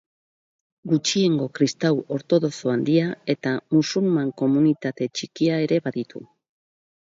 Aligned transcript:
Gutxiengo 0.93 1.45
kristau 1.59 1.91
ortodoxo 2.15 2.73
handia 2.77 3.11
eta 3.35 3.53
musulman 3.77 4.35
komunitate 4.43 5.11
txikia 5.19 5.63
ere 5.69 5.81
baditu. 5.91 6.27